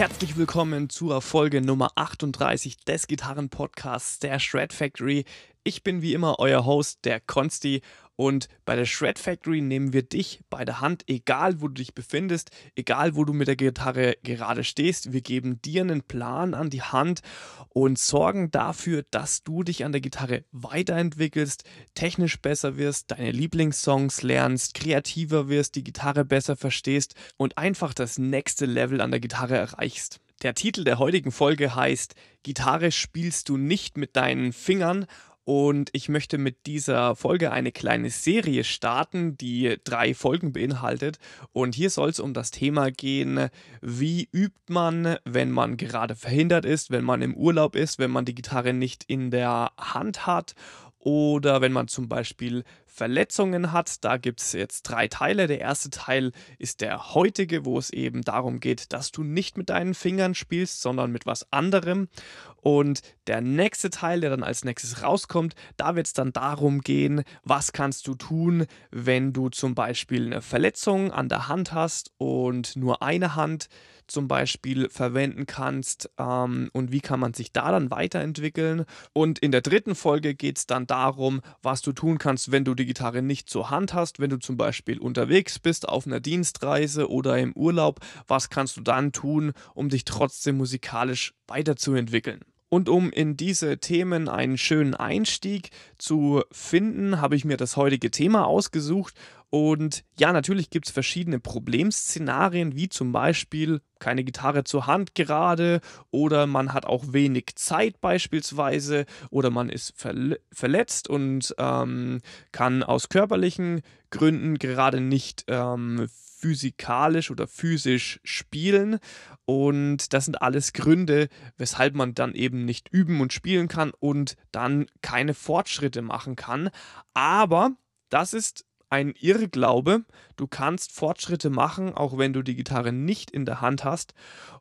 Herzlich 0.00 0.38
willkommen 0.38 0.88
zur 0.88 1.20
Folge 1.20 1.60
Nummer 1.60 1.90
38 1.94 2.78
des 2.84 3.06
Gitarrenpodcasts 3.06 4.18
der 4.18 4.38
Shred 4.38 4.72
Factory. 4.72 5.26
Ich 5.62 5.82
bin 5.82 6.00
wie 6.00 6.14
immer 6.14 6.38
euer 6.38 6.64
Host, 6.64 7.00
der 7.04 7.20
Konsti, 7.20 7.82
und 8.20 8.48
bei 8.66 8.76
der 8.76 8.84
Shred 8.84 9.18
Factory 9.18 9.62
nehmen 9.62 9.94
wir 9.94 10.02
dich 10.02 10.40
bei 10.50 10.66
der 10.66 10.82
Hand, 10.82 11.04
egal 11.06 11.62
wo 11.62 11.68
du 11.68 11.74
dich 11.76 11.94
befindest, 11.94 12.50
egal 12.76 13.16
wo 13.16 13.24
du 13.24 13.32
mit 13.32 13.48
der 13.48 13.56
Gitarre 13.56 14.18
gerade 14.22 14.62
stehst. 14.62 15.14
Wir 15.14 15.22
geben 15.22 15.62
dir 15.62 15.80
einen 15.80 16.02
Plan 16.02 16.52
an 16.52 16.68
die 16.68 16.82
Hand 16.82 17.22
und 17.70 17.98
sorgen 17.98 18.50
dafür, 18.50 19.06
dass 19.10 19.42
du 19.42 19.62
dich 19.62 19.86
an 19.86 19.92
der 19.92 20.02
Gitarre 20.02 20.44
weiterentwickelst, 20.52 21.64
technisch 21.94 22.38
besser 22.42 22.76
wirst, 22.76 23.10
deine 23.10 23.30
Lieblingssongs 23.30 24.20
lernst, 24.20 24.74
kreativer 24.74 25.48
wirst, 25.48 25.74
die 25.74 25.84
Gitarre 25.84 26.26
besser 26.26 26.56
verstehst 26.56 27.14
und 27.38 27.56
einfach 27.56 27.94
das 27.94 28.18
nächste 28.18 28.66
Level 28.66 29.00
an 29.00 29.12
der 29.12 29.20
Gitarre 29.20 29.56
erreichst. 29.56 30.20
Der 30.42 30.54
Titel 30.54 30.84
der 30.84 30.98
heutigen 30.98 31.32
Folge 31.32 31.74
heißt 31.74 32.14
Gitarre 32.42 32.92
spielst 32.92 33.50
du 33.50 33.58
nicht 33.58 33.98
mit 33.98 34.16
deinen 34.16 34.54
Fingern 34.54 35.06
und 35.50 35.90
ich 35.94 36.08
möchte 36.08 36.38
mit 36.38 36.64
dieser 36.66 37.16
Folge 37.16 37.50
eine 37.50 37.72
kleine 37.72 38.10
Serie 38.10 38.62
starten, 38.62 39.36
die 39.36 39.78
drei 39.82 40.14
Folgen 40.14 40.52
beinhaltet. 40.52 41.18
Und 41.50 41.74
hier 41.74 41.90
soll 41.90 42.10
es 42.10 42.20
um 42.20 42.34
das 42.34 42.52
Thema 42.52 42.92
gehen, 42.92 43.48
wie 43.80 44.28
übt 44.30 44.72
man, 44.72 45.16
wenn 45.24 45.50
man 45.50 45.76
gerade 45.76 46.14
verhindert 46.14 46.64
ist, 46.64 46.92
wenn 46.92 47.02
man 47.02 47.20
im 47.20 47.34
Urlaub 47.34 47.74
ist, 47.74 47.98
wenn 47.98 48.12
man 48.12 48.24
die 48.24 48.36
Gitarre 48.36 48.72
nicht 48.72 49.02
in 49.08 49.32
der 49.32 49.72
Hand 49.76 50.24
hat 50.24 50.54
oder 51.00 51.62
wenn 51.62 51.72
man 51.72 51.88
zum 51.88 52.08
Beispiel 52.08 52.62
Verletzungen 52.86 53.72
hat. 53.72 54.04
Da 54.04 54.18
gibt 54.18 54.40
es 54.40 54.52
jetzt 54.52 54.82
drei 54.82 55.08
Teile. 55.08 55.46
Der 55.46 55.60
erste 55.60 55.88
Teil 55.88 56.32
ist 56.58 56.82
der 56.82 57.14
heutige, 57.14 57.64
wo 57.64 57.78
es 57.78 57.90
eben 57.90 58.22
darum 58.22 58.60
geht, 58.60 58.92
dass 58.92 59.10
du 59.10 59.24
nicht 59.24 59.56
mit 59.56 59.70
deinen 59.70 59.94
Fingern 59.94 60.34
spielst, 60.34 60.82
sondern 60.82 61.10
mit 61.10 61.24
was 61.24 61.50
anderem. 61.52 62.08
Und 62.56 63.00
der 63.26 63.40
nächste 63.40 63.88
Teil, 63.88 64.20
der 64.20 64.30
dann 64.30 64.42
als 64.42 64.64
nächstes 64.64 65.02
rauskommt, 65.02 65.54
da 65.78 65.96
wird 65.96 66.06
es 66.06 66.12
dann 66.12 66.32
darum 66.34 66.82
gehen, 66.82 67.22
was 67.42 67.72
kannst 67.72 68.06
du 68.06 68.14
tun, 68.14 68.66
wenn 68.90 69.32
du 69.32 69.48
zum 69.48 69.74
Beispiel 69.74 70.26
eine 70.26 70.42
Verletzung 70.42 71.10
an 71.12 71.30
der 71.30 71.48
Hand 71.48 71.72
hast 71.72 72.12
und 72.18 72.76
nur 72.76 73.02
eine 73.02 73.34
Hand 73.34 73.68
zum 74.10 74.28
Beispiel 74.28 74.88
verwenden 74.88 75.46
kannst 75.46 76.10
ähm, 76.18 76.70
und 76.72 76.92
wie 76.92 77.00
kann 77.00 77.20
man 77.20 77.34
sich 77.34 77.52
da 77.52 77.70
dann 77.70 77.90
weiterentwickeln. 77.90 78.84
Und 79.12 79.38
in 79.38 79.52
der 79.52 79.60
dritten 79.60 79.94
Folge 79.94 80.34
geht 80.34 80.58
es 80.58 80.66
dann 80.66 80.86
darum, 80.86 81.40
was 81.62 81.82
du 81.82 81.92
tun 81.92 82.18
kannst, 82.18 82.52
wenn 82.52 82.64
du 82.64 82.74
die 82.74 82.86
Gitarre 82.86 83.22
nicht 83.22 83.48
zur 83.48 83.70
Hand 83.70 83.94
hast, 83.94 84.20
wenn 84.20 84.30
du 84.30 84.38
zum 84.38 84.56
Beispiel 84.56 84.98
unterwegs 84.98 85.58
bist 85.58 85.88
auf 85.88 86.06
einer 86.06 86.20
Dienstreise 86.20 87.08
oder 87.08 87.38
im 87.38 87.52
Urlaub, 87.52 88.00
was 88.26 88.50
kannst 88.50 88.76
du 88.76 88.80
dann 88.80 89.12
tun, 89.12 89.52
um 89.74 89.88
dich 89.88 90.04
trotzdem 90.04 90.56
musikalisch 90.56 91.34
weiterzuentwickeln. 91.46 92.40
Und 92.72 92.88
um 92.88 93.10
in 93.10 93.36
diese 93.36 93.78
Themen 93.78 94.28
einen 94.28 94.56
schönen 94.56 94.94
Einstieg 94.94 95.70
zu 95.98 96.44
finden, 96.52 97.20
habe 97.20 97.34
ich 97.34 97.44
mir 97.44 97.56
das 97.56 97.76
heutige 97.76 98.12
Thema 98.12 98.46
ausgesucht 98.46 99.14
und 99.50 100.04
ja, 100.16 100.32
natürlich 100.32 100.70
gibt 100.70 100.86
es 100.86 100.92
verschiedene 100.92 101.40
Problemszenarien, 101.40 102.76
wie 102.76 102.88
zum 102.88 103.10
Beispiel 103.10 103.80
keine 103.98 104.22
Gitarre 104.22 104.62
zur 104.62 104.86
Hand 104.86 105.16
gerade 105.16 105.80
oder 106.12 106.46
man 106.46 106.72
hat 106.72 106.86
auch 106.86 107.12
wenig 107.12 107.56
Zeit 107.56 108.00
beispielsweise 108.00 109.06
oder 109.30 109.50
man 109.50 109.68
ist 109.68 109.92
verle 109.96 110.40
verletzt 110.52 111.08
und 111.08 111.52
ähm, 111.58 112.20
kann 112.52 112.84
aus 112.84 113.08
körperlichen 113.08 113.82
Gründen 114.10 114.56
gerade 114.58 115.00
nicht 115.00 115.44
ähm, 115.48 116.08
physikalisch 116.40 117.30
oder 117.30 117.48
physisch 117.48 118.20
spielen. 118.22 118.98
Und 119.44 120.12
das 120.12 120.26
sind 120.26 120.40
alles 120.40 120.72
Gründe, 120.72 121.28
weshalb 121.58 121.94
man 121.94 122.14
dann 122.14 122.34
eben 122.34 122.64
nicht 122.64 122.88
üben 122.88 123.20
und 123.20 123.32
spielen 123.32 123.66
kann 123.66 123.92
und 123.98 124.36
dann 124.52 124.86
keine 125.02 125.34
Fortschritte 125.34 126.02
machen 126.02 126.36
kann. 126.36 126.70
Aber 127.14 127.72
das 128.08 128.32
ist 128.32 128.64
ein 128.90 129.14
Irrglaube. 129.18 130.04
Du 130.36 130.46
kannst 130.46 130.92
Fortschritte 130.92 131.48
machen, 131.48 131.94
auch 131.94 132.18
wenn 132.18 132.32
du 132.32 132.42
die 132.42 132.56
Gitarre 132.56 132.92
nicht 132.92 133.30
in 133.30 133.46
der 133.46 133.60
Hand 133.60 133.84
hast. 133.84 134.14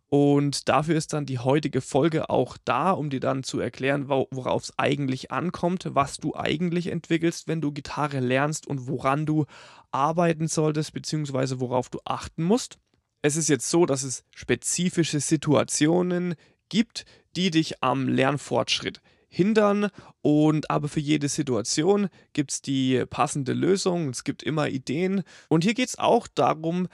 Und 0.07 0.69
dafür 0.69 0.95
ist 0.95 1.13
dann 1.13 1.25
die 1.25 1.39
heutige 1.39 1.81
Folge 1.81 2.29
auch 2.29 2.57
da, 2.65 2.91
um 2.91 3.09
dir 3.09 3.19
dann 3.19 3.43
zu 3.43 3.59
erklären, 3.59 4.07
worauf 4.07 4.63
es 4.63 4.73
eigentlich 4.77 5.31
ankommt, 5.31 5.89
was 5.91 6.17
du 6.17 6.35
eigentlich 6.35 6.87
entwickelst, 6.87 7.47
wenn 7.47 7.61
du 7.61 7.71
Gitarre 7.71 8.19
lernst 8.19 8.65
und 8.65 8.87
woran 8.87 9.25
du 9.25 9.45
arbeiten 9.91 10.47
solltest, 10.47 10.93
beziehungsweise 10.93 11.59
worauf 11.59 11.89
du 11.89 11.99
achten 12.05 12.43
musst. 12.43 12.79
Es 13.21 13.35
ist 13.35 13.49
jetzt 13.49 13.69
so, 13.69 13.85
dass 13.85 14.03
es 14.03 14.23
spezifische 14.33 15.19
Situationen 15.19 16.35
gibt, 16.69 17.05
die 17.35 17.51
dich 17.51 17.83
am 17.83 18.07
Lernfortschritt 18.07 19.01
hindern. 19.29 19.89
Und 20.21 20.69
aber 20.69 20.89
für 20.89 20.99
jede 20.99 21.29
Situation 21.29 22.09
gibt 22.33 22.51
es 22.51 22.61
die 22.61 23.05
passende 23.09 23.53
Lösung. 23.53 24.09
Es 24.09 24.23
gibt 24.23 24.43
immer 24.43 24.67
Ideen. 24.67 25.23
Und 25.47 25.63
hier 25.63 25.73
geht 25.73 25.89
es 25.89 25.97
auch 25.97 26.27
darum, 26.27 26.87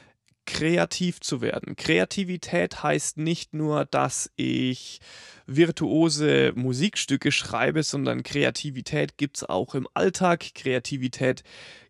kreativ 0.46 1.20
zu 1.22 1.42
werden. 1.42 1.76
Kreativität 1.76 2.84
heißt 2.84 3.18
nicht 3.18 3.54
nur, 3.54 3.86
dass 3.86 4.32
ich 4.36 5.00
virtuose 5.48 6.54
Musikstücke 6.56 7.32
schreibe, 7.32 7.84
sondern 7.84 8.24
Kreativität 8.24 9.18
gibt 9.18 9.38
es 9.38 9.44
auch 9.44 9.76
im 9.76 9.88
Alltag. 9.94 10.54
Kreativität 10.54 11.44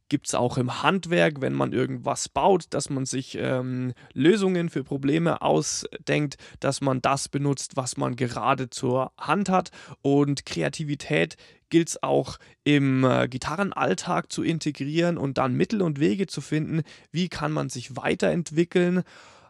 gibt 0.10 0.28
es 0.28 0.36
auch 0.36 0.58
im 0.58 0.84
Handwerk, 0.84 1.42
wenn 1.42 1.54
man 1.54 1.74
irgendwas 1.74 2.30
baut, 2.30 2.66
dass 2.70 2.90
man 2.90 3.06
sich 3.06 3.38
ähm, 3.40 3.94
Lösungen 4.14 4.70
für 4.70 4.84
Probleme 4.84 5.42
ausdenkt, 5.42 6.38
dass 6.60 6.82
man 6.82 7.02
das 7.02 7.30
benutzt, 7.30 7.76
was 7.76 7.98
man 7.98 8.16
gerade 8.16 8.70
zur 8.70 9.12
Hand 9.18 9.50
hat. 9.50 9.72
Und 10.02 10.46
Kreativität 10.46 11.38
gilt 11.70 11.90
es 11.90 12.04
auch 12.04 12.38
im 12.64 13.04
äh, 13.04 13.28
Gitarrenalltag 13.28 14.32
zu 14.32 14.44
integrieren 14.44 15.18
und 15.18 15.38
dann 15.38 15.56
Mittel 15.56 15.82
und 15.82 16.00
Wege 16.00 16.28
zu 16.28 16.42
finden, 16.42 16.84
wie 17.12 17.30
kann 17.30 17.52
man 17.52 17.70
sich 17.70 17.96
weiterentwickeln 17.96 19.04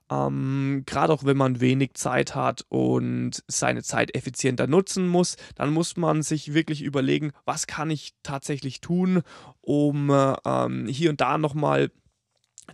ähm, 0.10 0.84
Gerade 0.86 1.14
auch 1.14 1.24
wenn 1.24 1.38
man 1.38 1.62
wenig 1.62 1.96
Zeit 1.96 2.36
hat 2.36 2.66
und 2.70 3.44
seine 3.48 3.84
Zeit 3.84 4.16
effizienter 4.16 4.68
nutzen 4.68 5.08
muss, 5.08 5.36
dann 5.56 5.74
muss 5.74 5.98
man 5.98 6.22
sich 6.22 6.54
wirklich 6.54 6.84
überlegen, 6.84 7.32
was 7.46 7.68
kann 7.68 7.90
ich 7.90 8.14
tatsächlich 8.22 8.82
tun, 8.82 9.24
um 9.62 10.12
ähm, 10.46 10.88
hier 10.88 11.10
und 11.10 11.22
da 11.22 11.38
nochmal 11.38 11.92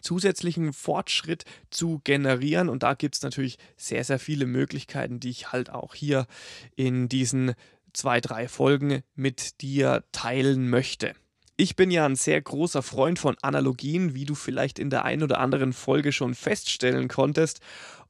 zusätzlichen 0.01 0.73
Fortschritt 0.73 1.45
zu 1.69 2.01
generieren. 2.03 2.69
Und 2.69 2.83
da 2.83 2.93
gibt 2.93 3.15
es 3.15 3.21
natürlich 3.21 3.57
sehr, 3.77 4.03
sehr 4.03 4.19
viele 4.19 4.45
Möglichkeiten, 4.45 5.19
die 5.19 5.29
ich 5.29 5.51
halt 5.51 5.69
auch 5.69 5.95
hier 5.95 6.27
in 6.75 7.09
diesen 7.09 7.53
zwei, 7.93 8.21
drei 8.21 8.47
Folgen 8.47 9.03
mit 9.15 9.61
dir 9.61 10.03
teilen 10.11 10.69
möchte. 10.69 11.13
Ich 11.61 11.75
bin 11.75 11.91
ja 11.91 12.07
ein 12.07 12.15
sehr 12.15 12.41
großer 12.41 12.81
Freund 12.81 13.19
von 13.19 13.35
Analogien, 13.43 14.15
wie 14.15 14.25
du 14.25 14.33
vielleicht 14.33 14.79
in 14.79 14.89
der 14.89 15.05
einen 15.05 15.21
oder 15.21 15.39
anderen 15.39 15.73
Folge 15.73 16.11
schon 16.11 16.33
feststellen 16.33 17.07
konntest. 17.07 17.59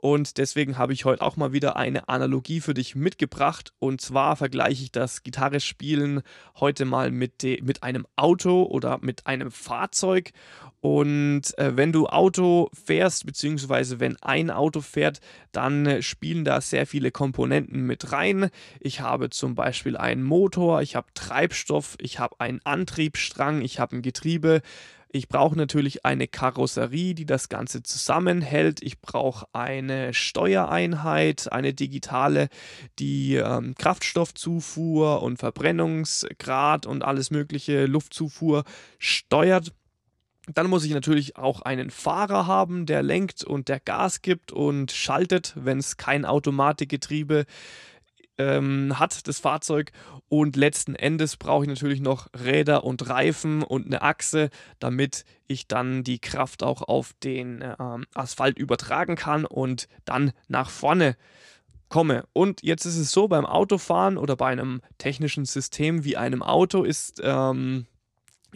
Und 0.01 0.39
deswegen 0.39 0.79
habe 0.79 0.93
ich 0.93 1.05
heute 1.05 1.21
auch 1.21 1.37
mal 1.37 1.53
wieder 1.53 1.75
eine 1.75 2.09
Analogie 2.09 2.59
für 2.59 2.73
dich 2.73 2.95
mitgebracht. 2.95 3.71
Und 3.77 4.01
zwar 4.01 4.35
vergleiche 4.35 4.83
ich 4.83 4.91
das 4.91 5.21
Gitarrespielen 5.21 6.23
heute 6.59 6.85
mal 6.85 7.11
mit, 7.11 7.43
mit 7.61 7.83
einem 7.83 8.07
Auto 8.15 8.63
oder 8.63 8.97
mit 9.01 9.27
einem 9.27 9.51
Fahrzeug. 9.51 10.31
Und 10.79 11.55
äh, 11.59 11.77
wenn 11.77 11.91
du 11.91 12.07
Auto 12.07 12.71
fährst, 12.73 13.27
beziehungsweise 13.27 13.99
wenn 13.99 14.17
ein 14.23 14.49
Auto 14.49 14.81
fährt, 14.81 15.19
dann 15.51 15.85
äh, 15.85 16.01
spielen 16.01 16.45
da 16.45 16.61
sehr 16.61 16.87
viele 16.87 17.11
Komponenten 17.11 17.85
mit 17.85 18.11
rein. 18.11 18.49
Ich 18.79 19.01
habe 19.01 19.29
zum 19.29 19.53
Beispiel 19.53 19.95
einen 19.95 20.23
Motor, 20.23 20.81
ich 20.81 20.95
habe 20.95 21.09
Treibstoff, 21.13 21.95
ich 21.99 22.17
habe 22.17 22.39
einen 22.39 22.59
Antriebsstrang, 22.63 23.61
ich 23.61 23.79
habe 23.79 23.97
ein 23.97 24.01
Getriebe. 24.01 24.63
Ich 25.13 25.27
brauche 25.27 25.57
natürlich 25.57 26.05
eine 26.05 26.29
Karosserie, 26.29 27.13
die 27.13 27.25
das 27.25 27.49
Ganze 27.49 27.83
zusammenhält. 27.83 28.81
Ich 28.81 29.01
brauche 29.01 29.45
eine 29.51 30.13
Steuereinheit, 30.13 31.51
eine 31.51 31.73
digitale, 31.73 32.47
die 32.97 33.35
ähm, 33.35 33.75
Kraftstoffzufuhr 33.75 35.21
und 35.21 35.37
Verbrennungsgrad 35.37 36.85
und 36.85 37.03
alles 37.03 37.29
mögliche 37.29 37.87
Luftzufuhr 37.87 38.63
steuert. 38.99 39.73
Dann 40.47 40.69
muss 40.69 40.85
ich 40.85 40.93
natürlich 40.93 41.35
auch 41.35 41.61
einen 41.61 41.89
Fahrer 41.91 42.47
haben, 42.47 42.85
der 42.85 43.03
lenkt 43.03 43.43
und 43.43 43.67
der 43.67 43.81
Gas 43.81 44.21
gibt 44.21 44.53
und 44.53 44.93
schaltet, 44.93 45.53
wenn 45.57 45.77
es 45.77 45.97
kein 45.97 46.23
Automatikgetriebe 46.23 47.45
ähm, 48.41 48.99
hat, 48.99 49.27
das 49.27 49.39
Fahrzeug. 49.39 49.91
Und 50.29 50.55
letzten 50.55 50.95
Endes 50.95 51.37
brauche 51.37 51.63
ich 51.63 51.69
natürlich 51.69 52.01
noch 52.01 52.27
Räder 52.33 52.83
und 52.83 53.07
Reifen 53.09 53.63
und 53.63 53.85
eine 53.85 54.01
Achse, 54.01 54.49
damit 54.79 55.25
ich 55.47 55.67
dann 55.67 56.03
die 56.03 56.19
Kraft 56.19 56.63
auch 56.63 56.81
auf 56.81 57.13
den 57.23 57.63
ähm, 57.79 58.05
Asphalt 58.13 58.57
übertragen 58.57 59.15
kann 59.15 59.45
und 59.45 59.87
dann 60.05 60.31
nach 60.47 60.69
vorne 60.69 61.17
komme. 61.89 62.23
Und 62.33 62.63
jetzt 62.63 62.85
ist 62.85 62.97
es 62.97 63.11
so, 63.11 63.27
beim 63.27 63.45
Autofahren 63.45 64.17
oder 64.17 64.35
bei 64.35 64.47
einem 64.47 64.81
technischen 64.97 65.45
System 65.45 66.03
wie 66.03 66.17
einem 66.17 66.41
Auto 66.43 66.83
ist... 66.83 67.21
Ähm, 67.23 67.85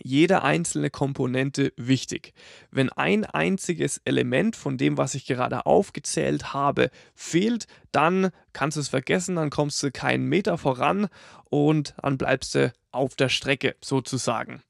jede 0.01 0.44
einzelne 0.44 0.89
Komponente 0.89 1.74
wichtig. 1.77 2.33
Wenn 2.71 2.89
ein 2.89 3.25
einziges 3.25 4.01
Element 4.06 4.56
von 4.56 4.77
dem, 4.77 4.97
was 4.97 5.15
ich 5.15 5.25
gerade 5.25 5.65
aufgezählt 5.65 6.53
habe, 6.53 6.89
fehlt, 7.13 7.68
dann 7.92 8.30
kannst 8.53 8.77
du 8.77 8.81
es 8.81 8.89
vergessen, 8.89 9.36
dann 9.36 9.50
kommst 9.50 9.81
du 9.83 9.92
keinen 9.92 10.27
Meter 10.27 10.57
voran 10.57 11.07
und 11.45 11.95
dann 12.01 12.18
bleibst 12.18 12.56
du 12.56 12.74
auf 12.95 13.15
der 13.15 13.30
Strecke 13.30 13.75
sozusagen. 13.81 14.62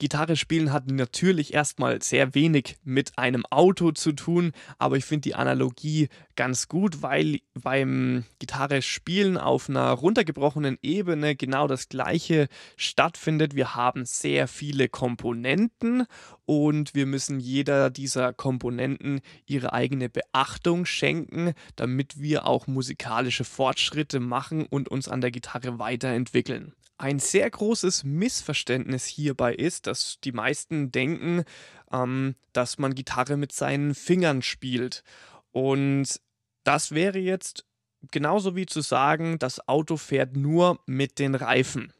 Gitarre 0.00 0.36
spielen 0.36 0.72
hat 0.72 0.90
natürlich 0.90 1.52
erstmal 1.52 2.00
sehr 2.00 2.34
wenig 2.34 2.78
mit 2.84 3.18
einem 3.18 3.44
Auto 3.44 3.92
zu 3.92 4.12
tun, 4.12 4.52
aber 4.78 4.96
ich 4.96 5.04
finde 5.04 5.28
die 5.28 5.34
Analogie 5.34 6.08
ganz 6.36 6.68
gut, 6.68 7.02
weil 7.02 7.40
beim 7.52 8.24
Gitarre 8.38 8.80
spielen 8.80 9.36
auf 9.36 9.68
einer 9.68 9.90
runtergebrochenen 9.90 10.78
Ebene 10.80 11.36
genau 11.36 11.66
das 11.66 11.90
gleiche 11.90 12.48
stattfindet. 12.76 13.54
Wir 13.54 13.74
haben 13.74 14.06
sehr 14.06 14.48
viele 14.48 14.88
Komponenten 14.88 16.06
und 16.46 16.94
wir 16.94 17.04
müssen 17.04 17.38
jeder 17.38 17.90
dieser 17.90 18.32
Komponenten 18.32 19.20
ihre 19.44 19.74
eigene 19.74 20.08
Beachtung 20.08 20.86
schenken, 20.86 21.52
damit 21.76 22.18
wir 22.18 22.46
auch 22.46 22.66
musikalische 22.66 23.44
Fortschritte 23.44 24.18
machen 24.18 24.64
und 24.64 24.88
uns 24.88 25.08
an 25.08 25.20
der 25.20 25.30
Gitarre 25.30 25.78
weiterentwickeln. 25.78 26.72
Ein 27.00 27.18
sehr 27.18 27.48
großes 27.48 28.04
Missverständnis 28.04 29.06
hierbei 29.06 29.54
ist, 29.54 29.86
dass 29.86 30.18
die 30.22 30.32
meisten 30.32 30.92
denken, 30.92 31.44
ähm, 31.90 32.34
dass 32.52 32.76
man 32.76 32.94
Gitarre 32.94 33.38
mit 33.38 33.52
seinen 33.52 33.94
Fingern 33.94 34.42
spielt. 34.42 35.02
Und 35.50 36.20
das 36.62 36.90
wäre 36.90 37.18
jetzt 37.18 37.64
genauso 38.10 38.54
wie 38.54 38.66
zu 38.66 38.82
sagen, 38.82 39.38
das 39.38 39.66
Auto 39.66 39.96
fährt 39.96 40.36
nur 40.36 40.78
mit 40.84 41.18
den 41.18 41.34
Reifen. 41.34 41.94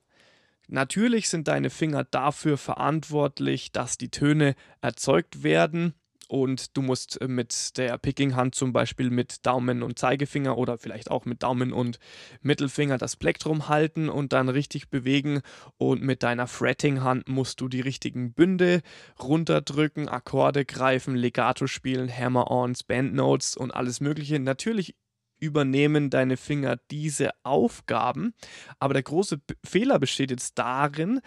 Natürlich 0.68 1.30
sind 1.30 1.48
deine 1.48 1.70
Finger 1.70 2.04
dafür 2.04 2.58
verantwortlich, 2.58 3.72
dass 3.72 3.96
die 3.96 4.10
Töne 4.10 4.54
erzeugt 4.82 5.42
werden 5.42 5.94
und 6.30 6.76
du 6.76 6.82
musst 6.82 7.20
äh, 7.20 7.26
mit 7.26 7.76
der 7.76 7.98
Picking-Hand 7.98 8.54
zum 8.54 8.72
Beispiel 8.72 9.10
mit 9.10 9.44
Daumen 9.44 9.82
und 9.82 9.98
Zeigefinger 9.98 10.56
oder 10.56 10.78
vielleicht 10.78 11.10
auch 11.10 11.24
mit 11.24 11.42
Daumen 11.42 11.72
und 11.72 11.98
Mittelfinger 12.40 12.98
das 12.98 13.16
Plektrum 13.16 13.68
halten 13.68 14.08
und 14.08 14.32
dann 14.32 14.48
richtig 14.48 14.90
bewegen 14.90 15.40
und 15.76 16.02
mit 16.02 16.22
deiner 16.22 16.46
Fretting-Hand 16.46 17.28
musst 17.28 17.60
du 17.60 17.68
die 17.68 17.80
richtigen 17.80 18.32
Bünde 18.32 18.82
runterdrücken, 19.20 20.08
Akkorde 20.08 20.64
greifen, 20.64 21.16
Legato 21.16 21.66
spielen, 21.66 22.08
Hammer-Ons, 22.08 22.84
Bandnotes 22.84 23.56
und 23.56 23.72
alles 23.72 24.00
mögliche. 24.00 24.38
Natürlich 24.38 24.94
übernehmen 25.40 26.10
deine 26.10 26.36
Finger 26.36 26.76
diese 26.90 27.30
Aufgaben. 27.42 28.34
Aber 28.78 28.94
der 28.94 29.02
große 29.02 29.40
Fehler 29.64 29.98
besteht 29.98 30.30
jetzt 30.30 30.58
darin, 30.58 31.20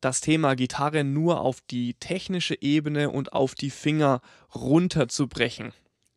das 0.00 0.20
Thema 0.20 0.54
Gitarre 0.54 1.04
nur 1.04 1.40
auf 1.40 1.60
die 1.70 1.94
technische 1.94 2.60
Ebene 2.60 3.10
und 3.10 3.32
auf 3.32 3.54
die 3.54 3.70
Finger 3.70 4.20
runterzubrechen. 4.54 5.72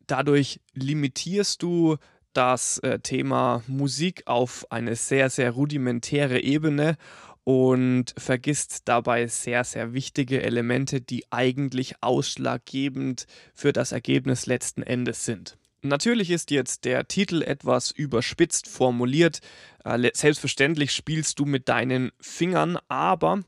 Dadurch 0.06 0.60
limitierst 0.74 1.62
du 1.62 1.96
das 2.32 2.78
äh, 2.78 2.98
Thema 3.00 3.62
Musik 3.66 4.22
auf 4.26 4.66
eine 4.70 4.96
sehr, 4.96 5.30
sehr 5.30 5.50
rudimentäre 5.50 6.40
Ebene 6.40 6.96
und 7.44 8.14
vergisst 8.16 8.82
dabei 8.88 9.26
sehr, 9.26 9.64
sehr 9.64 9.92
wichtige 9.92 10.42
Elemente, 10.42 11.00
die 11.00 11.24
eigentlich 11.30 11.96
ausschlaggebend 12.00 13.26
für 13.54 13.72
das 13.72 13.92
Ergebnis 13.92 14.46
letzten 14.46 14.82
Endes 14.82 15.24
sind. 15.24 15.58
Natürlich 15.82 16.30
ist 16.30 16.52
jetzt 16.52 16.84
der 16.84 17.08
Titel 17.08 17.42
etwas 17.42 17.90
überspitzt 17.90 18.68
formuliert. 18.68 19.40
Äh, 19.84 20.10
selbstverständlich 20.14 20.92
spielst 20.92 21.40
du 21.40 21.44
mit 21.44 21.68
deinen 21.68 22.12
Fingern, 22.20 22.78
aber 22.88 23.42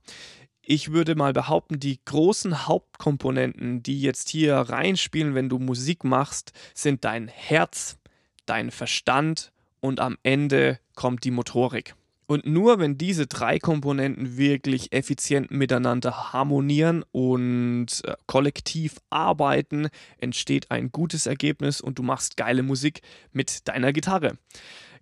ich 0.60 0.90
würde 0.90 1.14
mal 1.14 1.32
behaupten, 1.32 1.78
die 1.78 2.00
großen 2.04 2.66
Hauptkomponenten, 2.66 3.82
die 3.82 4.00
jetzt 4.00 4.30
hier 4.30 4.56
reinspielen, 4.56 5.34
wenn 5.34 5.48
du 5.48 5.58
Musik 5.58 6.02
machst, 6.02 6.52
sind 6.74 7.04
dein 7.04 7.28
Herz, 7.28 7.98
dein 8.46 8.72
Verstand 8.72 9.52
und 9.80 10.00
am 10.00 10.16
Ende 10.22 10.80
kommt 10.96 11.24
die 11.24 11.30
Motorik. 11.30 11.94
Und 12.26 12.46
nur 12.46 12.78
wenn 12.78 12.96
diese 12.96 13.26
drei 13.26 13.58
Komponenten 13.58 14.36
wirklich 14.36 14.92
effizient 14.92 15.50
miteinander 15.50 16.32
harmonieren 16.32 17.04
und 17.12 17.86
äh, 18.04 18.14
kollektiv 18.26 18.96
arbeiten, 19.10 19.88
entsteht 20.18 20.70
ein 20.70 20.90
gutes 20.90 21.26
Ergebnis 21.26 21.80
und 21.80 21.98
du 21.98 22.02
machst 22.02 22.36
geile 22.36 22.62
Musik 22.62 23.02
mit 23.32 23.68
deiner 23.68 23.92
Gitarre. 23.92 24.38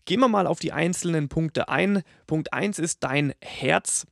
Gehen 0.04 0.20
wir 0.20 0.28
mal 0.28 0.48
auf 0.48 0.58
die 0.58 0.72
einzelnen 0.72 1.28
Punkte 1.28 1.68
ein. 1.68 2.02
Punkt 2.26 2.52
1 2.52 2.80
ist 2.80 3.04
dein 3.04 3.34
Herz. 3.40 4.06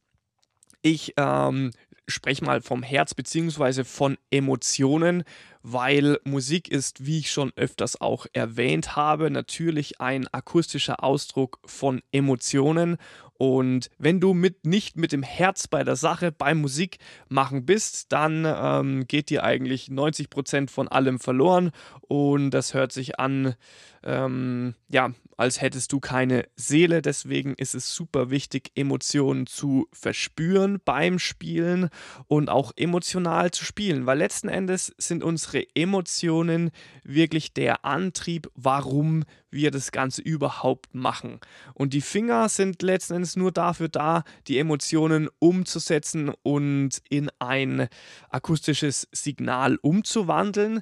Ich 0.82 1.14
ähm, 1.16 1.72
spreche 2.10 2.44
mal 2.44 2.60
vom 2.60 2.82
Herz 2.82 3.14
bzw. 3.14 3.84
von 3.84 4.16
Emotionen, 4.30 5.24
weil 5.62 6.18
Musik 6.24 6.68
ist, 6.68 7.04
wie 7.06 7.18
ich 7.18 7.30
schon 7.30 7.52
öfters 7.56 8.00
auch 8.00 8.26
erwähnt 8.32 8.96
habe, 8.96 9.30
natürlich 9.30 10.00
ein 10.00 10.26
akustischer 10.32 11.02
Ausdruck 11.02 11.58
von 11.64 12.02
Emotionen. 12.12 12.96
Und 13.40 13.88
wenn 13.96 14.20
du 14.20 14.34
mit, 14.34 14.66
nicht 14.66 14.98
mit 14.98 15.12
dem 15.12 15.22
Herz 15.22 15.66
bei 15.66 15.82
der 15.82 15.96
Sache, 15.96 16.30
beim 16.30 16.60
Musikmachen 16.60 17.64
bist, 17.64 18.12
dann 18.12 18.44
ähm, 18.46 19.06
geht 19.08 19.30
dir 19.30 19.44
eigentlich 19.44 19.86
90% 19.86 20.68
von 20.68 20.88
allem 20.88 21.18
verloren. 21.18 21.70
Und 22.02 22.50
das 22.50 22.74
hört 22.74 22.92
sich 22.92 23.18
an, 23.18 23.54
ähm, 24.02 24.74
ja, 24.90 25.12
als 25.38 25.62
hättest 25.62 25.90
du 25.92 26.00
keine 26.00 26.46
Seele. 26.54 27.00
Deswegen 27.00 27.54
ist 27.54 27.74
es 27.74 27.94
super 27.94 28.28
wichtig, 28.28 28.72
Emotionen 28.74 29.46
zu 29.46 29.88
verspüren 29.90 30.78
beim 30.84 31.18
Spielen 31.18 31.88
und 32.26 32.50
auch 32.50 32.72
emotional 32.76 33.50
zu 33.52 33.64
spielen, 33.64 34.04
weil 34.04 34.18
letzten 34.18 34.48
Endes 34.48 34.94
sind 34.98 35.24
unsere 35.24 35.64
Emotionen 35.74 36.72
wirklich 37.04 37.54
der 37.54 37.86
Antrieb, 37.86 38.50
warum 38.54 39.24
wir 39.50 39.70
das 39.70 39.92
Ganze 39.92 40.22
überhaupt 40.22 40.94
machen. 40.94 41.40
Und 41.74 41.94
die 41.94 42.02
Finger 42.02 42.48
sind 42.48 42.82
letzten 42.82 43.14
Endes 43.14 43.29
nur 43.36 43.52
dafür 43.52 43.88
da, 43.88 44.24
die 44.46 44.58
Emotionen 44.58 45.28
umzusetzen 45.38 46.32
und 46.42 47.02
in 47.08 47.30
ein 47.38 47.88
akustisches 48.28 49.08
Signal 49.12 49.76
umzuwandeln. 49.82 50.80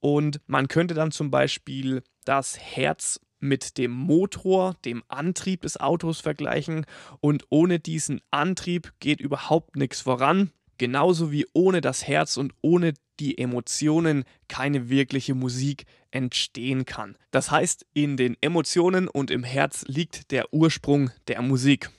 Und 0.00 0.40
man 0.46 0.68
könnte 0.68 0.94
dann 0.94 1.10
zum 1.10 1.30
Beispiel 1.30 2.02
das 2.24 2.58
Herz 2.58 3.20
mit 3.40 3.78
dem 3.78 3.90
Motor, 3.90 4.76
dem 4.84 5.02
Antrieb 5.08 5.62
des 5.62 5.78
Autos 5.78 6.20
vergleichen 6.20 6.84
und 7.20 7.44
ohne 7.48 7.78
diesen 7.78 8.20
Antrieb 8.30 8.92
geht 9.00 9.20
überhaupt 9.20 9.76
nichts 9.76 10.02
voran. 10.02 10.50
Genauso 10.78 11.30
wie 11.30 11.46
ohne 11.52 11.80
das 11.80 12.06
Herz 12.06 12.36
und 12.36 12.54
ohne 12.62 12.94
die 13.18 13.36
Emotionen 13.36 14.24
keine 14.48 14.88
wirkliche 14.88 15.34
Musik 15.34 15.84
entstehen 16.10 16.86
kann. 16.86 17.16
Das 17.30 17.50
heißt, 17.50 17.86
in 17.92 18.16
den 18.16 18.36
Emotionen 18.40 19.06
und 19.06 19.30
im 19.30 19.44
Herz 19.44 19.84
liegt 19.86 20.30
der 20.30 20.52
Ursprung 20.54 21.10
der 21.28 21.42
Musik. 21.42 21.90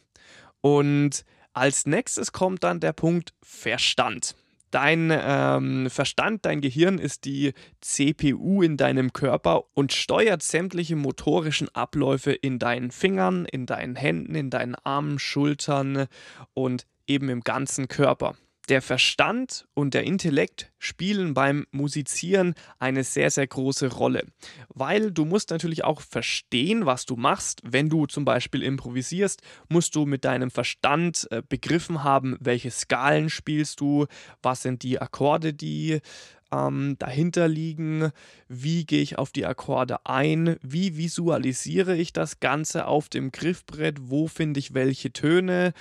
Und 0.61 1.25
als 1.53 1.85
nächstes 1.85 2.31
kommt 2.31 2.63
dann 2.63 2.79
der 2.79 2.93
Punkt 2.93 3.33
Verstand. 3.43 4.35
Dein 4.69 5.11
ähm, 5.11 5.89
Verstand, 5.89 6.45
dein 6.45 6.61
Gehirn 6.61 6.97
ist 6.97 7.25
die 7.25 7.53
CPU 7.81 8.61
in 8.61 8.77
deinem 8.77 9.11
Körper 9.11 9.65
und 9.73 9.91
steuert 9.91 10.41
sämtliche 10.41 10.95
motorischen 10.95 11.67
Abläufe 11.75 12.31
in 12.31 12.57
deinen 12.57 12.91
Fingern, 12.91 13.45
in 13.45 13.65
deinen 13.65 13.97
Händen, 13.97 14.33
in 14.33 14.49
deinen 14.49 14.75
Armen, 14.75 15.19
Schultern 15.19 16.05
und 16.53 16.85
eben 17.05 17.27
im 17.27 17.41
ganzen 17.41 17.89
Körper 17.89 18.37
der 18.69 18.81
Verstand 18.81 19.65
und 19.73 19.93
der 19.93 20.03
Intellekt 20.03 20.71
spielen 20.77 21.33
beim 21.33 21.65
Musizieren 21.71 22.53
eine 22.79 23.03
sehr, 23.03 23.31
sehr 23.31 23.47
große 23.47 23.87
Rolle. 23.87 24.25
Weil 24.69 25.11
du 25.11 25.25
musst 25.25 25.49
natürlich 25.49 25.83
auch 25.83 26.01
verstehen, 26.01 26.85
was 26.85 27.05
du 27.05 27.15
machst. 27.15 27.61
Wenn 27.63 27.89
du 27.89 28.05
zum 28.05 28.25
Beispiel 28.25 28.63
improvisierst, 28.63 29.41
musst 29.69 29.95
du 29.95 30.05
mit 30.05 30.25
deinem 30.25 30.51
Verstand 30.51 31.27
äh, 31.31 31.41
begriffen 31.47 32.03
haben, 32.03 32.37
welche 32.39 32.71
Skalen 32.71 33.29
spielst 33.29 33.79
du, 33.81 34.05
was 34.41 34.61
sind 34.61 34.83
die 34.83 34.99
Akkorde, 34.99 35.53
die 35.53 35.99
ähm, 36.51 36.95
dahinter 36.99 37.47
liegen, 37.47 38.11
wie 38.47 38.85
gehe 38.85 39.01
ich 39.01 39.17
auf 39.17 39.31
die 39.31 39.45
Akkorde 39.45 40.05
ein, 40.05 40.57
wie 40.61 40.97
visualisiere 40.97 41.95
ich 41.95 42.13
das 42.13 42.39
Ganze 42.39 42.87
auf 42.87 43.09
dem 43.09 43.31
Griffbrett, 43.31 44.09
wo 44.09 44.27
finde 44.27 44.59
ich 44.59 44.73
welche 44.73 45.13
Töne. 45.13 45.73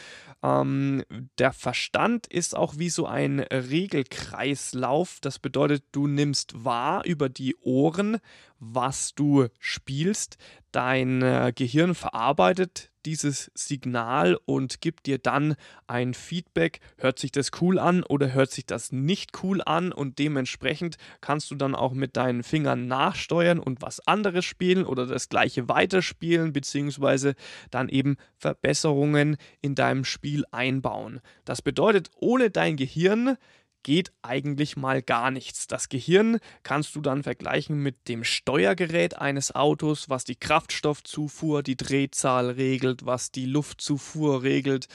Ähm, 0.43 1.05
der 1.39 1.53
Verstand 1.53 2.27
ist 2.27 2.57
auch 2.57 2.79
wie 2.79 2.91
so 2.91 3.07
ein 3.07 3.41
Regelkreislauf. 3.41 5.19
Das 5.21 5.39
bedeutet, 5.39 5.85
du 5.93 6.07
nimmst 6.07 6.65
wahr 6.65 7.05
über 7.05 7.29
die 7.29 7.57
Ohren, 7.57 8.19
was 8.59 9.15
du 9.15 9.49
spielst. 9.59 10.39
Dein 10.73 11.23
äh, 11.23 11.53
Gehirn 11.55 11.95
verarbeitet 11.95 12.90
dieses 13.07 13.51
Signal 13.55 14.39
und 14.45 14.81
gibt 14.81 15.07
dir 15.07 15.19
dann 15.19 15.57
ein 15.87 16.15
Feedback, 16.15 16.81
hört 16.99 17.19
sich 17.19 17.33
das 17.33 17.51
cool 17.61 17.79
an 17.79 18.03
oder 18.03 18.33
hört 18.33 18.51
sich 18.51 18.67
das 18.67 18.93
nicht 18.93 19.43
cool 19.43 19.63
an 19.63 19.93
und 19.93 20.19
dementsprechend 20.19 20.97
kannst 21.21 21.51
du 21.51 21.55
dann 21.55 21.75
auch 21.75 21.93
mit 21.93 22.17
deinen 22.17 22.43
Fingern 22.43 22.87
nachsteuern 22.87 23.59
und 23.59 23.83
was 23.83 24.07
anderes 24.07 24.45
spielen 24.45 24.85
oder 24.85 25.07
das 25.07 25.29
gleiche 25.29 25.69
weiterspielen 25.69 26.53
beziehungsweise 26.53 27.35
dann 27.71 27.89
eben 27.89 28.17
Verbesserungen 28.37 29.37
in 29.61 29.75
deinem 29.75 30.05
Spiel 30.05 30.45
einbauen. 30.51 31.21
Das 31.45 31.63
bedeutet, 31.63 32.11
ohne 32.17 32.51
dein 32.51 32.77
Gehirn 32.77 33.37
geht 33.83 34.13
eigentlich 34.23 34.77
mal 34.77 35.03
gar 35.03 35.31
nichts. 35.31 35.67
Das 35.67 35.89
Gehirn 35.89 36.39
kannst 36.63 36.95
du 36.95 37.01
dann 37.01 37.23
vergleichen 37.23 37.79
mit 37.79 38.09
dem 38.09 38.25
Steuergerät 38.25 39.17
eines 39.19 39.55
Autos, 39.55 40.09
was 40.09 40.25
die 40.25 40.37
Kraftstoffzufuhr, 40.37 41.63
die 41.63 41.77
Drehzahl 41.77 42.51
regelt, 42.51 43.07
was 43.07 43.31
die 43.31 43.47
Luftzufuhr 43.47 44.43
regelt 44.43 44.89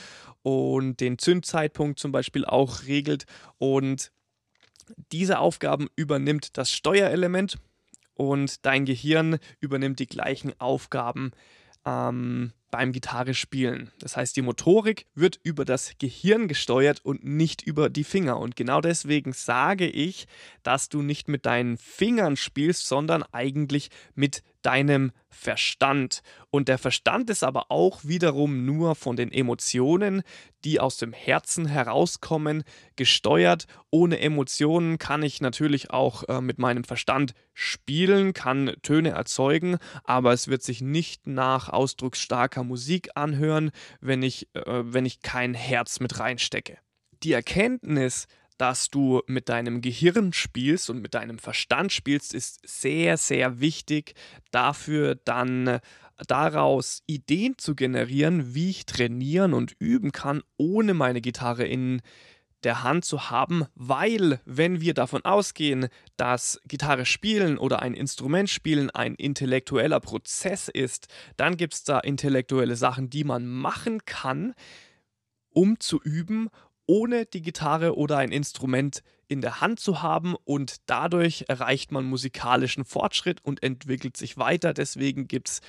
und 0.44 1.00
den 1.00 1.18
Zündzeitpunkt 1.18 2.00
zum 2.00 2.12
Beispiel 2.12 2.46
auch 2.46 2.84
regelt. 2.84 3.25
Und 3.58 4.12
diese 5.12 5.39
Aufgaben 5.39 5.88
übernimmt 5.96 6.58
das 6.58 6.72
Steuerelement 6.72 7.58
und 8.13 8.65
dein 8.65 8.86
Gehirn 8.86 9.39
übernimmt 9.60 10.00
die 10.00 10.08
gleichen 10.08 10.60
Aufgaben 10.60 11.32
ähm, 11.86 12.51
beim 12.72 12.92
Gitarre 12.92 13.34
spielen. 13.34 13.92
Das 14.00 14.18
heißt, 14.18 14.36
die 14.36 14.42
Motorik 14.42 15.06
wird 15.15 15.39
über 15.44 15.63
das 15.63 15.94
Gehirn 15.98 16.48
gesteuert 16.48 17.00
und 17.04 17.24
nicht 17.24 17.62
über 17.62 17.89
die 17.89 18.04
Finger. 18.04 18.38
Und 18.38 18.56
genau 18.56 18.82
deswegen 18.82 19.32
sage 19.32 19.88
ich, 19.88 20.27
dass 20.63 20.89
du 20.89 21.01
nicht 21.01 21.30
mit 21.30 21.46
deinen 21.46 21.77
Fingern 21.77 22.36
spielst, 22.36 22.88
sondern 22.88 23.24
eigentlich 23.32 23.92
mit 24.13 24.44
deinem 24.66 25.12
Verstand. 25.30 26.22
Und 26.50 26.70
der 26.70 26.78
Verstand 26.78 27.30
ist 27.30 27.44
aber 27.44 27.70
auch 27.70 28.00
wiederum 28.04 28.66
nur 28.66 28.96
von 28.96 29.16
den 29.16 29.32
Emotionen, 29.32 30.24
die 30.64 30.80
aus 30.80 30.98
dem 30.98 31.14
Herzen 31.14 31.68
herauskommen, 31.68 32.64
gesteuert. 32.96 33.66
Ohne 33.92 34.20
Emotionen 34.20 34.98
kann 34.98 35.22
ich 35.22 35.42
natürlich 35.42 35.92
auch 35.92 36.24
äh, 36.28 36.42
mit 36.42 36.58
meinem 36.58 36.84
Verstand 36.84 37.34
spielen, 37.54 38.34
kann 38.34 38.76
Töne 38.82 39.10
erzeugen, 39.10 39.78
aber 40.04 40.34
es 40.34 40.48
wird 40.48 40.64
sich 40.64 40.82
nicht 40.82 41.28
nach 41.28 41.70
ausdrucksstarker 41.70 42.64
Musik 42.64 43.10
anhören, 43.16 43.72
wenn 44.02 44.24
ich, 44.24 44.48
äh, 44.56 44.62
wenn 44.66 45.06
ich 45.06 45.22
kein 45.22 45.54
Herz 45.54 46.00
mit 46.00 46.20
reinstecke. 46.20 46.78
Die 47.24 47.34
Erkenntnis, 47.34 48.28
dass 48.58 48.90
du 48.90 49.22
mit 49.28 49.50
deinem 49.50 49.82
Gehirn 49.82 50.34
spielst 50.34 50.90
und 50.90 51.02
mit 51.02 51.14
deinem 51.14 51.40
Verstand 51.40 51.92
spielst, 51.92 52.34
ist 52.34 52.60
sehr, 52.68 53.18
sehr 53.18 53.60
wichtig 53.60 54.14
dafür, 54.52 55.16
dann 55.16 55.80
daraus 56.28 57.04
Ideen 57.08 57.58
zu 57.58 57.76
generieren, 57.76 58.56
wie 58.56 58.70
ich 58.70 58.86
trainieren 58.86 59.54
und 59.54 59.76
üben 59.80 60.12
kann, 60.12 60.42
ohne 60.58 60.94
meine 60.94 61.22
Gitarre 61.22 61.66
in 61.66 62.02
der 62.64 62.84
Hand 62.84 63.06
zu 63.06 63.30
haben, 63.30 63.66
weil 63.76 64.40
wenn 64.46 64.82
wir 64.82 64.96
davon 64.96 65.24
ausgehen, 65.24 65.88
dass 66.18 66.60
Gitarre 66.68 67.06
spielen 67.06 67.58
oder 67.60 67.82
ein 67.82 67.94
Instrument 67.94 68.50
spielen 68.50 68.90
ein 68.90 69.14
intellektueller 69.14 70.00
Prozess 70.00 70.68
ist, 70.68 71.08
dann 71.38 71.58
gibt 71.58 71.76
es 71.76 71.84
da 71.84 72.00
intellektuelle 72.00 72.76
Sachen, 72.76 73.10
die 73.10 73.24
man 73.24 73.46
machen 73.46 74.04
kann, 74.06 74.56
um 75.52 75.80
zu 75.80 76.02
üben 76.02 76.50
ohne 76.88 77.25
die 77.25 77.42
Gitarre 77.42 77.96
oder 77.96 78.18
ein 78.18 78.32
Instrument 78.32 79.01
in 79.27 79.42
der 79.42 79.62
Hand 79.62 79.80
zu 79.80 80.01
haben 80.01 80.36
und 80.44 80.77
dadurch 80.86 81.46
erreicht 81.48 81.92
man 81.92 82.06
musikalischen 82.06 82.86
Fortschritt 82.86 83.44
und 83.44 83.63
entwickelt 83.63 84.18
sich 84.18 84.38
weiter. 84.38 84.74
Deswegen 84.74 85.27
gibt 85.27 85.50
es 85.50 85.62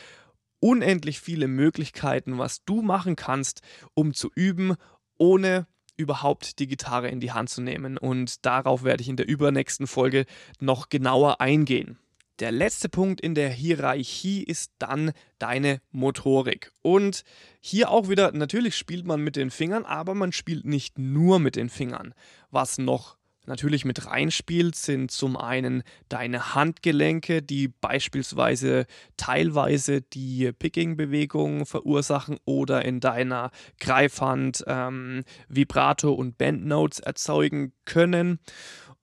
unendlich 0.61 1.21
viele 1.21 1.49
Möglichkeiten, 1.49 2.39
was 2.39 2.65
du 2.65 2.83
machen 2.83 3.17
kannst, 3.17 3.63
um 3.95 4.15
zu 4.15 4.31
üben, 4.35 4.75
ohne 5.19 5.67
überhaupt 5.97 6.59
die 6.59 6.67
Gitarre 6.67 7.09
in 7.09 7.21
die 7.21 7.33
Hand 7.33 7.49
zu 7.49 7.63
nehmen. 7.63 7.97
Und 7.97 8.45
darauf 8.45 8.85
werde 8.85 9.03
ich 9.03 9.09
in 9.09 9.17
der 9.17 9.29
übernächsten 9.29 9.87
Folge 9.87 10.27
noch 10.61 10.89
genauer 10.89 11.41
eingehen. 11.41 11.99
Der 12.39 12.53
letzte 12.53 12.91
Punkt 12.91 13.23
in 13.23 13.35
der 13.35 13.49
Hierarchie 13.49 14.43
ist 14.43 14.73
dann 14.79 15.13
deine 15.39 15.81
Motorik. 15.91 16.71
Und 16.83 17.23
hier 17.61 17.91
auch 17.91 18.11
wieder, 18.11 18.33
natürlich 18.33 18.77
spielt 18.77 19.07
man 19.07 19.23
mit 19.23 19.37
den 19.37 19.51
Fingern, 19.51 19.87
aber 19.87 20.15
man 20.15 20.33
spielt 20.33 20.67
nicht 20.67 20.99
nur 20.99 21.39
mit 21.39 21.57
den 21.57 21.71
Fingern. 21.71 22.13
Was 22.51 22.77
noch 22.77 23.17
natürlich 23.47 23.85
mit 23.85 24.07
reinspielt, 24.07 24.77
sind 24.77 25.11
zum 25.11 25.37
einen 25.37 25.83
deine 26.09 26.55
Handgelenke, 26.55 27.43
die 27.43 27.69
beispielsweise 27.69 28.87
teilweise 29.17 30.03
die 30.03 30.53
Picking-Bewegung 30.53 31.65
verursachen 31.65 32.39
oder 32.45 32.85
in 32.85 33.01
deiner 33.01 33.51
Greifhand 33.81 34.65
ähm, 34.67 35.23
Vibrato 35.49 36.13
und 36.13 36.37
Bandnotes 36.37 37.01
erzeugen 37.01 37.73
können 37.85 38.41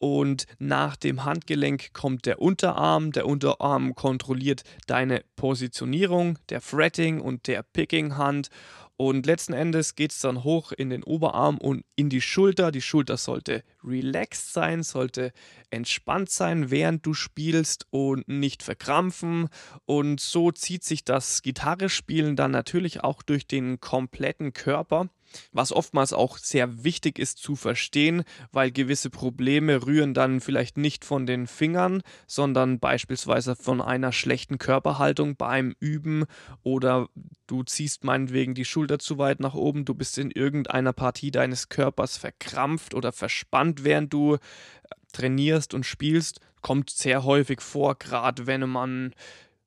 und 0.03 0.47
nach 0.59 0.97
dem 0.97 1.23
Handgelenk 1.23 1.93
kommt 1.93 2.25
der 2.25 2.41
Unterarm. 2.41 3.13
Der 3.13 3.25
Unterarm 3.25 3.95
kontrolliert 3.95 4.63
deine 4.85 5.23
Positionierung, 5.37 6.37
der 6.49 6.59
Fretting 6.59 7.21
und 7.21 7.47
der 7.47 7.63
Picking-Hand. 7.63 8.49
Und 8.97 9.25
letzten 9.25 9.53
Endes 9.53 9.95
geht 9.95 10.11
es 10.11 10.19
dann 10.19 10.43
hoch 10.43 10.73
in 10.73 10.89
den 10.89 11.03
Oberarm 11.03 11.57
und 11.57 11.85
in 11.95 12.09
die 12.09 12.19
Schulter. 12.19 12.73
Die 12.73 12.81
Schulter 12.81 13.15
sollte 13.15 13.63
relaxed 13.81 14.51
sein, 14.51 14.83
sollte 14.83 15.31
entspannt 15.69 16.29
sein, 16.29 16.69
während 16.69 17.05
du 17.05 17.13
spielst 17.13 17.87
und 17.89 18.27
nicht 18.27 18.61
verkrampfen. 18.61 19.47
Und 19.85 20.19
so 20.19 20.51
zieht 20.51 20.83
sich 20.83 21.05
das 21.05 21.41
Gitarrespielen 21.43 22.35
dann 22.35 22.51
natürlich 22.51 23.05
auch 23.05 23.21
durch 23.23 23.47
den 23.47 23.79
kompletten 23.79 24.51
Körper 24.51 25.07
was 25.51 25.71
oftmals 25.71 26.13
auch 26.13 26.37
sehr 26.37 26.83
wichtig 26.83 27.19
ist 27.19 27.37
zu 27.37 27.55
verstehen, 27.55 28.23
weil 28.51 28.71
gewisse 28.71 29.09
Probleme 29.09 29.85
rühren 29.85 30.13
dann 30.13 30.41
vielleicht 30.41 30.77
nicht 30.77 31.05
von 31.05 31.25
den 31.25 31.47
Fingern, 31.47 32.01
sondern 32.27 32.79
beispielsweise 32.79 33.55
von 33.55 33.81
einer 33.81 34.11
schlechten 34.11 34.57
Körperhaltung 34.57 35.35
beim 35.35 35.75
Üben 35.79 36.25
oder 36.63 37.07
du 37.47 37.63
ziehst 37.63 38.03
meinetwegen 38.03 38.53
die 38.53 38.65
Schulter 38.65 38.99
zu 38.99 39.17
weit 39.17 39.39
nach 39.39 39.53
oben, 39.53 39.85
du 39.85 39.93
bist 39.93 40.17
in 40.17 40.31
irgendeiner 40.31 40.93
Partie 40.93 41.31
deines 41.31 41.69
Körpers 41.69 42.17
verkrampft 42.17 42.93
oder 42.93 43.11
verspannt, 43.11 43.83
während 43.83 44.13
du 44.13 44.35
äh, 44.35 44.37
trainierst 45.11 45.73
und 45.73 45.85
spielst, 45.85 46.39
kommt 46.61 46.89
sehr 46.89 47.23
häufig 47.23 47.61
vor, 47.61 47.95
gerade 47.95 48.47
wenn 48.47 48.67
man 48.67 49.13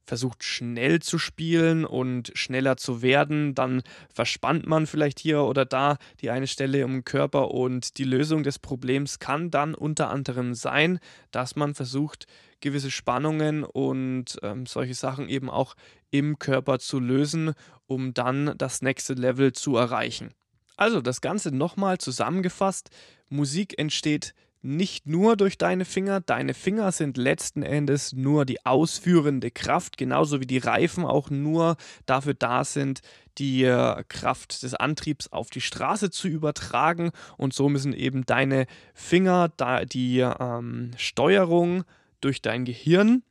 versucht 0.07 0.45
schnell 0.45 1.01
zu 1.01 1.19
spielen 1.19 1.85
und 1.85 2.33
schneller 2.35 2.77
zu 2.77 3.03
werden, 3.03 3.55
dann 3.55 3.83
verspannt 4.13 4.67
man 4.67 4.87
vielleicht 4.87 5.19
hier 5.19 5.43
oder 5.43 5.65
da 5.65 5.99
die 6.21 6.31
eine 6.31 6.47
Stelle 6.47 6.81
im 6.81 7.05
Körper 7.05 7.51
und 7.51 7.99
die 7.99 8.05
Lösung 8.05 8.43
des 8.43 8.59
Problems 8.59 9.19
kann 9.19 9.51
dann 9.51 9.75
unter 9.75 10.11
anderem 10.11 10.55
sein, 10.55 10.99
dass 11.31 11.57
man 11.57 11.75
versucht, 11.75 12.27
gewisse 12.61 12.91
Spannungen 12.91 13.65
und 13.65 14.39
ähm, 14.43 14.67
solche 14.67 14.95
Sachen 14.95 15.29
eben 15.29 15.51
auch 15.51 15.75
im 16.11 16.39
Körper 16.39 16.79
zu 16.79 17.01
lösen, 17.01 17.53
um 17.87 18.15
dann 18.15 18.55
das 18.57 18.83
nächste 18.83 19.15
Level 19.15 19.53
zu 19.53 19.77
erreichen. 19.77 20.33
Also 20.77 21.01
das 21.01 21.21
Ganze 21.21 21.55
nochmal 21.55 21.99
zusammengefasst, 21.99 22.91
Musik 23.29 23.79
entsteht 23.79 24.35
nicht 24.63 25.07
nur 25.07 25.37
durch 25.37 25.59
deine 25.59 25.85
Finger. 25.85 26.21
Deine 26.21 26.55
Finger 26.55 26.93
sind 26.93 27.17
letzten 27.17 27.63
Endes 27.63 28.13
nur 28.13 28.45
die 28.45 28.65
ausführende 28.65 29.51
Kraft, 29.51 29.97
genauso 29.97 30.41
wie 30.41 30.47
die 30.47 30.59
Reifen 30.59 31.05
auch 31.05 31.31
nur 31.31 31.77
dafür 32.07 32.35
da 32.35 32.65
sind, 32.65 33.01
die 33.39 33.65
äh, 33.65 34.03
Kraft 34.09 34.63
des 34.63 34.75
Antriebs 34.75 35.29
auf 35.33 35.51
die 35.51 35.61
Straße 35.61 36.11
zu 36.11 36.29
übertragen. 36.29 37.11
Und 37.37 37.53
so 37.53 37.69
müssen 37.69 37.93
eben 37.93 38.25
deine 38.27 38.67
Finger 38.95 39.51
da 39.57 39.85
die 39.85 40.19
ähm, 40.21 40.93
Steuerung 40.97 41.85
durch 42.21 42.43
dein 42.43 42.65
Gehirn 42.65 43.23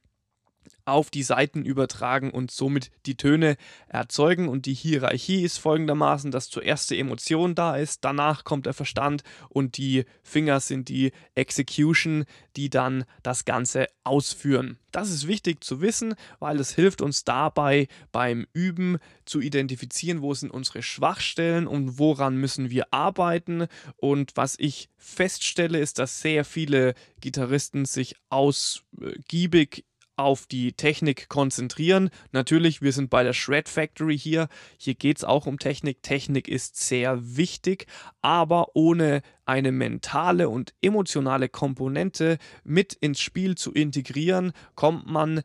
auf 0.86 1.10
die 1.10 1.24
Seiten 1.24 1.66
übertragen 1.66 2.32
und 2.32 2.52
somit 2.52 2.92
die 3.06 3.18
Töne 3.18 3.58
erzeugen. 3.88 4.48
Und 4.48 4.66
die 4.66 4.74
Hierarchie 4.74 5.44
ist 5.44 5.58
folgendermaßen, 5.58 6.32
dass 6.32 6.50
zuerst 6.50 6.92
die 6.92 7.00
Emotion 7.00 7.56
da 7.56 7.76
ist, 7.76 8.06
danach 8.06 8.44
kommt 8.44 8.66
der 8.66 8.74
Verstand 8.74 9.24
und 9.50 9.78
die 9.78 10.06
Finger 10.24 10.60
sind 10.60 10.90
die 10.90 11.12
Execution, 11.34 12.26
die 12.56 12.70
dann 12.70 13.06
das 13.24 13.46
Ganze 13.46 13.88
ausführen. 14.04 14.78
Das 14.92 15.10
ist 15.10 15.28
wichtig 15.28 15.62
zu 15.64 15.82
wissen, 15.82 16.16
weil 16.40 16.60
es 16.60 16.74
hilft 16.74 17.02
uns 17.02 17.26
dabei 17.26 17.88
beim 18.14 18.48
Üben 18.54 18.98
zu 19.26 19.42
identifizieren, 19.42 20.22
wo 20.22 20.34
sind 20.34 20.52
unsere 20.52 20.84
Schwachstellen 20.84 21.68
und 21.68 22.00
woran 22.00 22.38
müssen 22.38 22.70
wir 22.70 22.94
arbeiten. 22.94 23.68
Und 23.98 24.32
was 24.36 24.56
ich 24.58 24.90
feststelle, 24.98 25.80
ist, 25.80 26.00
dass 26.00 26.22
sehr 26.22 26.46
viele 26.46 26.94
Gitarristen 27.20 27.84
sich 27.84 28.16
ausgiebig 28.30 29.84
auf 30.18 30.46
die 30.48 30.74
Technik 30.74 31.30
konzentrieren. 31.30 32.10
Natürlich, 32.32 32.82
wir 32.82 32.92
sind 32.92 33.10
bei 33.10 33.24
der 33.24 33.34
Shred 33.34 33.70
Factory 33.70 34.18
hier. 34.18 34.48
Hier 34.78 34.96
geht 34.96 35.18
es 35.18 35.24
auch 35.24 35.46
um 35.46 35.60
Technik. 35.60 36.02
Technik 36.04 36.48
ist 36.48 36.78
sehr 36.78 37.38
wichtig, 37.38 37.88
aber 38.22 38.76
ohne 38.76 39.22
eine 39.46 39.72
mentale 39.72 40.50
und 40.50 40.74
emotionale 40.82 41.50
Komponente 41.50 42.38
mit 42.64 42.94
ins 42.94 43.20
Spiel 43.20 43.56
zu 43.56 43.72
integrieren, 43.74 44.54
kommt 44.76 45.08
man 45.08 45.42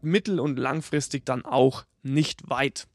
mittel- 0.00 0.40
und 0.40 0.58
langfristig 0.58 1.24
dann 1.24 1.44
auch 1.44 1.84
nicht 2.02 2.48
weit. 2.48 2.86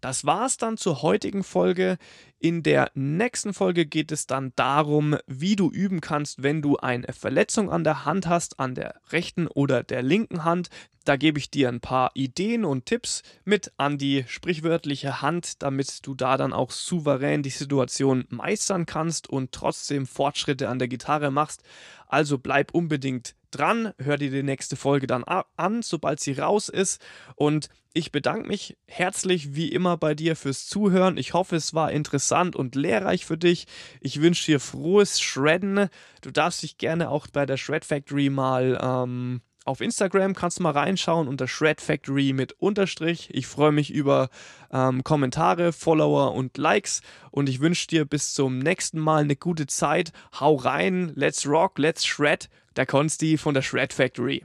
Das 0.00 0.24
war's 0.24 0.56
dann 0.56 0.76
zur 0.76 1.02
heutigen 1.02 1.44
Folge. 1.44 1.98
In 2.38 2.62
der 2.62 2.90
nächsten 2.94 3.52
Folge 3.52 3.84
geht 3.84 4.12
es 4.12 4.26
dann 4.26 4.52
darum, 4.56 5.16
wie 5.26 5.56
du 5.56 5.70
üben 5.70 6.00
kannst, 6.00 6.42
wenn 6.42 6.62
du 6.62 6.78
eine 6.78 7.12
Verletzung 7.12 7.70
an 7.70 7.84
der 7.84 8.04
Hand 8.04 8.26
hast, 8.26 8.58
an 8.58 8.74
der 8.74 8.94
rechten 9.10 9.46
oder 9.46 9.82
der 9.82 10.02
linken 10.02 10.44
Hand. 10.44 10.70
Da 11.04 11.16
gebe 11.16 11.38
ich 11.38 11.50
dir 11.50 11.68
ein 11.68 11.80
paar 11.80 12.10
Ideen 12.14 12.64
und 12.64 12.86
Tipps 12.86 13.22
mit 13.44 13.72
an 13.76 13.98
die 13.98 14.24
sprichwörtliche 14.26 15.22
Hand, 15.22 15.62
damit 15.62 16.06
du 16.06 16.14
da 16.14 16.36
dann 16.36 16.52
auch 16.52 16.70
souverän 16.70 17.42
die 17.42 17.50
Situation 17.50 18.24
meistern 18.28 18.86
kannst 18.86 19.28
und 19.28 19.52
trotzdem 19.52 20.06
Fortschritte 20.06 20.68
an 20.68 20.78
der 20.78 20.88
Gitarre 20.88 21.30
machst. 21.30 21.62
Also 22.06 22.38
bleib 22.38 22.72
unbedingt 22.72 23.34
dran, 23.50 23.92
hör 23.98 24.16
dir 24.16 24.30
die 24.30 24.42
nächste 24.42 24.76
Folge 24.76 25.06
dann 25.06 25.24
an, 25.24 25.82
sobald 25.82 26.20
sie 26.20 26.32
raus 26.32 26.68
ist. 26.68 27.00
Und 27.34 27.68
ich 27.92 28.12
bedanke 28.12 28.46
mich 28.46 28.76
herzlich 28.86 29.54
wie 29.54 29.68
immer 29.68 29.96
bei 29.96 30.14
dir 30.14 30.36
fürs 30.36 30.66
Zuhören. 30.66 31.16
Ich 31.16 31.34
hoffe, 31.34 31.56
es 31.56 31.74
war 31.74 31.90
interessant 31.90 32.56
und 32.56 32.74
lehrreich 32.74 33.26
für 33.26 33.38
dich. 33.38 33.66
Ich 34.00 34.20
wünsche 34.20 34.46
dir 34.46 34.60
frohes 34.60 35.20
Shredden. 35.20 35.88
Du 36.20 36.30
darfst 36.30 36.62
dich 36.62 36.78
gerne 36.78 37.10
auch 37.10 37.26
bei 37.26 37.46
der 37.46 37.56
Shred 37.56 37.84
Factory 37.84 38.30
mal 38.30 38.78
ähm, 38.80 39.40
auf 39.66 39.82
Instagram 39.82 40.34
kannst 40.34 40.58
du 40.58 40.62
mal 40.62 40.72
reinschauen 40.72 41.28
unter 41.28 41.46
Shred 41.46 41.82
Factory 41.82 42.32
mit 42.32 42.54
Unterstrich. 42.54 43.28
Ich 43.32 43.46
freue 43.46 43.72
mich 43.72 43.92
über 43.92 44.30
ähm, 44.72 45.04
Kommentare, 45.04 45.72
Follower 45.72 46.34
und 46.34 46.56
Likes 46.56 47.02
und 47.30 47.48
ich 47.48 47.60
wünsche 47.60 47.86
dir 47.86 48.06
bis 48.06 48.32
zum 48.32 48.58
nächsten 48.58 48.98
Mal 48.98 49.22
eine 49.22 49.36
gute 49.36 49.66
Zeit. 49.66 50.12
Hau 50.40 50.54
rein, 50.54 51.12
let's 51.14 51.46
rock, 51.46 51.78
let's 51.78 52.06
shred. 52.06 52.48
Der 52.76 52.86
Konsti 52.86 53.36
von 53.36 53.54
der 53.54 53.62
Shred 53.62 53.92
Factory. 53.92 54.44